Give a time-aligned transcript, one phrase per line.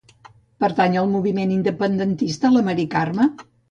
[0.65, 3.35] Pertany al moviment independentista la Mari Carma?